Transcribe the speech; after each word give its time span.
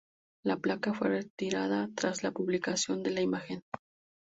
La 0.43 0.57
placa 0.57 0.95
fue 0.95 1.09
retirada 1.09 1.87
tras 1.93 2.23
la 2.23 2.31
publicación 2.31 3.03
de 3.03 3.11
la 3.11 3.21
imagen. 3.21 3.63